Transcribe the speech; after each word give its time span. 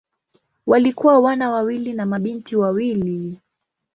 Walikuwa 0.67 1.19
wana 1.19 1.51
wawili 1.51 1.93
na 1.93 2.05
mabinti 2.05 2.55
wawili. 2.55 3.39